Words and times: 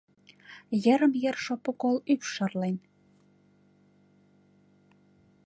Йырым-йыр 0.83 1.35
шопо 1.43 1.71
кол 1.81 1.95
ӱпш 2.11 2.27
шарлен. 2.35 2.75